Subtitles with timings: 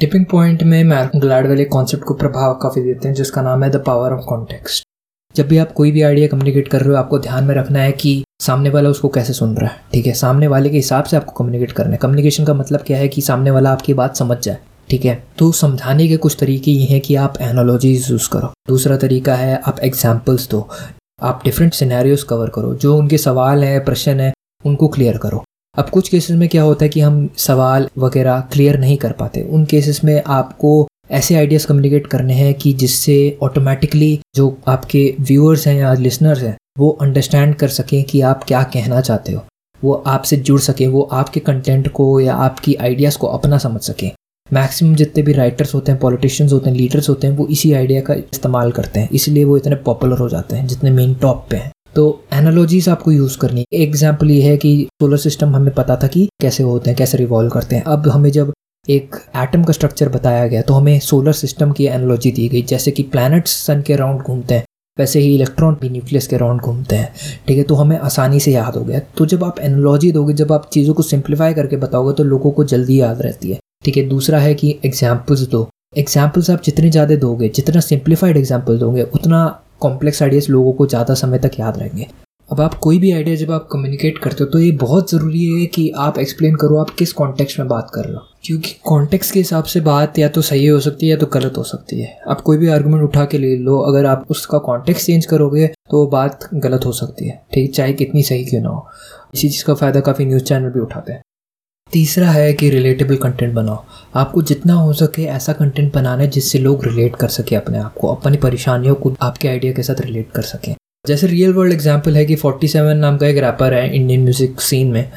[0.00, 3.70] Tipping point में Malcolm Gladwell एक concept को प्रभाव काफ़ी देते हैं, जिसका नाम है
[3.70, 4.84] द पावर ऑफ़ कॉन्टेक्स्ट।
[5.36, 7.92] जब भी आप कोई भी आइडिया कम्युनिकेट कर रहे हो, आपको ध्यान में रखना है
[7.92, 10.12] कि सामने वाला उसको कैसे सुन रहा है, ठीक है?
[10.12, 13.20] सामने वाले के हिसाब से आपको कम्युनिकेट करना है। कम्युनिकेशन का मतलब क्या है कि
[13.20, 14.58] सामने वाला आपकी बात समझ जाए,
[14.90, 15.24] ठीक है?
[15.38, 19.62] तो समझाने के कुछ तरीके ये हैं कि आप एनोलॉजीज यूज़ करो। दूसरा तरीका है,
[19.66, 20.68] आप एग्जाम्पल्स दो।
[21.22, 24.32] आप डिफरेंट सिनेरियोज कवर करो। जो उनके सवाल हैं, प्रश्न है,
[24.64, 25.44] उनको क्लियर करो।
[25.78, 29.42] अब कुछ केसेस में क्या होता है कि हम सवाल वगैरह क्लियर नहीं कर पाते।
[29.42, 35.66] उन केसेस में आपको ऐसे आइडियाज़ कम्युनिकेट करने हैं कि जिससे ऑटोमेटिकली जो आपके व्यूअर्स
[35.66, 39.42] हैं या लिसनर्स हैं, वो अंडरस्टैंड कर सकें कि आप क्या कहना चाहते हो।
[39.84, 44.10] वो आपसे जुड़ सकें, वो आपके कंटेंट को या आपकी आइडियाज़ को अपना समझ सकें।
[44.52, 48.00] मैक्सिमम जितने भी राइटर्स होते हैं पॉलिटिशियंस होते हैं लीडर्स होते हैं, वो इसी आइडिया
[48.00, 51.56] का इस्तेमाल करते हैं। इसलिए वो इतने पॉपुलर हो जाते हैं, जितने मेन टॉप पे
[51.56, 55.96] हैं। तो एनालॉजीज आपको यूज़ करनी है। एग्ज़ाम्पल ये है कि सोलर सिस्टम हमें पता
[55.96, 58.52] था कि कैसे होते हैं, कैसे रिवॉल्व करते हैं। अब हमें जब
[58.88, 62.90] एक एटम का स्ट्रक्चर बताया गया तो हमें सोलर सिस्टम की एनालॉजी दी गई। जैसे
[62.90, 64.64] कि प्लैनेट्स सन के अराउंड घूमते हैं,
[64.98, 67.12] वैसे ही इलेक्ट्रॉन भी न्यूक्लियस के अराउंड घूमते हैं।
[67.46, 70.52] ठीक है तो हमें आसानी से याद हो गया। तो जब आप एनालॉजी दोगे, जब
[70.52, 74.08] आप चीज़ों को सिंप्लीफाई करके बताओगे तो लोगों को जल्दी याद रहती है। ठीक है,
[74.08, 79.40] दूसरा है कि एग्जाम्पल्स दो। एग्जाम्पल्स आप जितने ज़्यादा दोगे, जितना सिंप्लीफाइड एग्ज़ाम्पल दोगे, उतना
[79.80, 82.06] कॉम्प्लेक्स आइडियाज़ लोगों को ज़्यादा समय तक याद रहेंगे।
[82.48, 85.66] अब आप कोई भी आइडिया जब आप कम्युनिकेट करते हो तो ये बहुत ज़रूरी है
[85.66, 89.40] कि आप एक्सप्लेन करो, आप किस कॉन्टेक्स्ट में बात कर रहे हो। क्योंकि कॉन्टेक्स्ट के
[89.40, 92.16] हिसाब से बात या तो सही हो सकती है या तो गलत हो सकती है।
[92.28, 96.06] आप कोई भी आर्गूमेंट उठा के ले लो, अगर आप उसका कॉन्टेक्स्ट चेंज करोगे तो
[96.06, 98.86] बात गलत हो सकती है। ठीक चाहे कितनी सही क्यों ना हो।
[99.34, 101.22] इसी चीज़ का फ़ायदा काफ़ी न्यूज़ चैनल भी उठाते हैं।
[101.92, 106.58] तीसरा है कि रिलेटेबल कंटेंट बनाओ। आपको जितना हो सके ऐसा कंटेंट बनाना है जिससे
[106.58, 110.30] लोग रिलेट कर सके अपने आप को, अपनी परेशानियों को आपके आइडिया के साथ रिलेट
[110.32, 114.22] कर सकें। जैसे रियल वर्ल्ड एग्जांपल है कि 47 नाम का एक रैपर है इंडियन
[114.22, 115.10] म्यूज़िक सीन में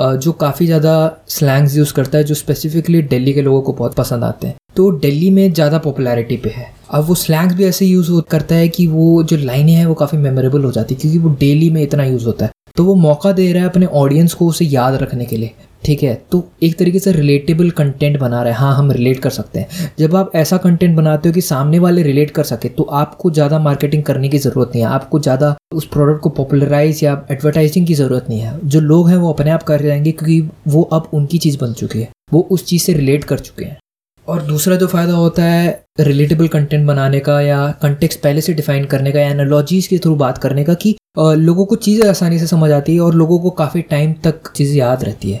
[0.00, 4.24] जो काफ़ी ज़्यादा स्लैंग्स यूज़ करता है, जो स्पेसिफिकली दिल्ली के लोगों को बहुत पसंद
[4.24, 8.10] आते हैं। तो दिल्ली में ज़्यादा पॉपुलैरिटी पे है। अब वो स्लैंग्स भी ऐसे यूज़
[8.30, 11.30] करता है कि वो जो लाइनें हैं वो काफ़ी मेमोरेबल हो जाती है, क्योंकि वो
[11.40, 14.46] डेली में इतना यूज़ होता है। तो वो मौका दे रहा है अपने ऑडियंस को
[14.46, 15.54] उसे याद रखने के लिए।
[15.86, 19.30] ठीक है तो एक तरीके से रिलेटेबल कंटेंट बना रहे हैं। हाँ हम रिलेट कर
[19.30, 22.82] सकते हैं। जब आप ऐसा कंटेंट बनाते हो कि सामने वाले रिलेट कर सके तो
[22.94, 27.12] आपको ज़्यादा मार्केटिंग करने की ज़रूरत नहीं है। आपको ज़्यादा उस प्रोडक्ट को पॉपुलराइज या
[27.30, 30.82] एडवर्टाइजिंग की ज़रूरत नहीं है। जो लोग हैं, वो अपने आप कर जाएँगे, क्योंकि वो
[30.92, 33.78] अब उनकी चीज़ बन चुकी है। वो उस चीज़ से रिलेट कर चुके हैं।
[34.26, 35.66] और दूसरा जो फ़ायदा होता है
[36.00, 40.14] रिलेटेबल कंटेंट बनाने का या कंटेक्स पहले से डिफाइन करने का या एनालॉजीज़ के थ्रू
[40.16, 43.50] बात करने का कि लोगों को चीज़ें आसानी से समझ आती है और लोगों को
[43.58, 45.40] काफ़ी टाइम तक चीज़ें याद रहती है।